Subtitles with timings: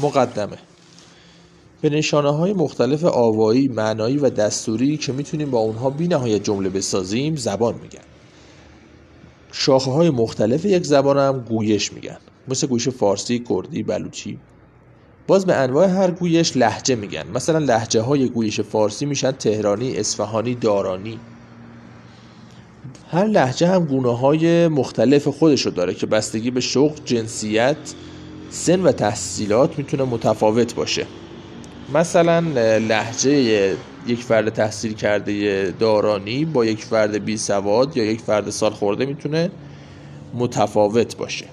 [0.00, 0.56] مقدمه.
[1.80, 6.68] به نشانه های مختلف آوایی، معنایی و دستوری که می‌تونیم با اونها بی نهایت جمله
[6.68, 8.04] بسازیم زبان میگن.
[9.52, 12.18] شاخه های مختلف یک زبان هم گویش میگن.
[12.48, 14.38] مثل گویش فارسی، کردی، بلوچی.
[15.26, 17.24] باز به انواع هر گویش لحجه میگن.
[17.34, 21.20] مثلا لحجه های گویش فارسی میشن تهرانی، اصفهانی، دارانی.
[23.10, 27.76] هر لحجه هم گونه های مختلف خودشو داره که بستگی به شغل، جنسیت،
[28.50, 31.06] سن و تحصیلات می‌تونه متفاوت باشه.
[31.94, 32.40] مثلا
[32.78, 33.32] لحجه
[34.06, 39.06] یک فرد تحصیل کرده دارانی با یک فرد بی سواد یا یک فرد سال خورده
[39.06, 39.50] می‌تونه
[40.34, 41.46] متفاوت باشه.